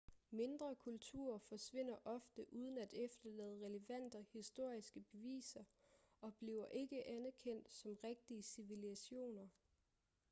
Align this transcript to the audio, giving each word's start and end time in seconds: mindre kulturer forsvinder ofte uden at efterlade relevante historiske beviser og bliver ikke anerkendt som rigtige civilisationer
mindre 0.31 0.75
kulturer 0.75 1.37
forsvinder 1.37 1.95
ofte 2.05 2.53
uden 2.53 2.77
at 2.77 2.93
efterlade 2.93 3.65
relevante 3.65 4.25
historiske 4.33 4.99
beviser 5.01 5.63
og 6.21 6.33
bliver 6.37 6.65
ikke 6.65 7.07
anerkendt 7.07 7.71
som 7.73 7.97
rigtige 8.03 8.41
civilisationer 8.41 9.47